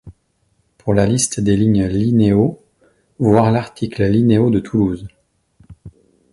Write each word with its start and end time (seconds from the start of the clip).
Pour 0.79 0.95
la 0.95 1.05
liste 1.05 1.39
des 1.41 1.55
lignes 1.55 1.85
Linéo, 1.85 2.59
voir 3.19 3.51
l'article 3.51 4.03
Linéo 4.05 4.49
de 4.49 4.59
Toulouse. 4.59 5.07